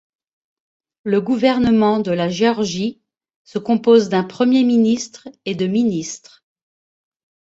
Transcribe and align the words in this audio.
Le 1.03 1.21
gouvernement 1.21 1.99
de 1.99 2.09
la 2.09 2.27
Géorgie 2.27 3.03
se 3.43 3.59
compose 3.59 4.09
d'un 4.09 4.23
Premier 4.23 4.63
ministre 4.63 5.27
et 5.45 5.53
de 5.53 5.67
ministres. 5.67 6.43